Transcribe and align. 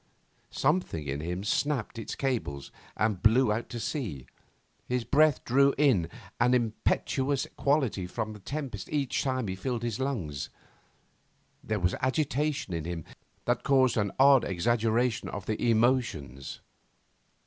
Something 0.49 1.05
in 1.07 1.19
him 1.19 1.43
snapped 1.43 1.99
its 1.99 2.15
cables 2.15 2.71
and 2.97 3.21
blew 3.21 3.53
out 3.53 3.69
to 3.69 3.79
sea. 3.79 4.25
His 4.87 5.03
breath 5.03 5.43
drew 5.45 5.75
in 5.77 6.09
an 6.39 6.55
impetuous 6.55 7.45
quality 7.55 8.07
from 8.07 8.33
the 8.33 8.39
tempest 8.39 8.89
each 8.89 9.21
time 9.21 9.47
he 9.47 9.53
filled 9.55 9.83
his 9.83 9.99
lungs. 9.99 10.49
There 11.63 11.79
was 11.79 11.93
agitation 12.01 12.73
in 12.73 12.85
him 12.85 13.03
that 13.45 13.61
caused 13.61 13.95
an 13.95 14.11
odd 14.17 14.43
exaggeration 14.43 15.29
of 15.29 15.45
the 15.45 15.69
emotions. 15.69 16.61